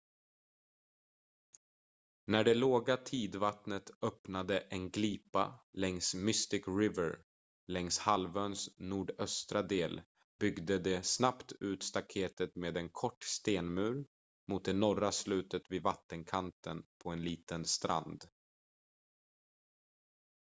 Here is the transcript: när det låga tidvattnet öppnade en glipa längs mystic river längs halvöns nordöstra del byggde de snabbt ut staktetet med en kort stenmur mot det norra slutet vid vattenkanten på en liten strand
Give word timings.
när 2.27 2.43
det 2.43 2.53
låga 2.53 2.97
tidvattnet 2.97 3.91
öppnade 4.01 4.59
en 4.59 4.89
glipa 4.89 5.59
längs 5.73 6.15
mystic 6.15 6.67
river 6.67 7.19
längs 7.67 7.99
halvöns 7.99 8.69
nordöstra 8.77 9.61
del 9.61 10.01
byggde 10.39 10.79
de 10.79 11.03
snabbt 11.03 11.51
ut 11.59 11.83
staktetet 11.83 12.55
med 12.55 12.77
en 12.77 12.89
kort 12.89 13.23
stenmur 13.23 14.05
mot 14.47 14.65
det 14.65 14.73
norra 14.73 15.11
slutet 15.11 15.63
vid 15.71 15.83
vattenkanten 15.83 16.85
på 17.03 17.09
en 17.11 17.23
liten 17.23 17.65
strand 17.65 18.23